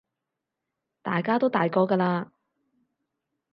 [1.03, 2.29] 大家都大個㗎喇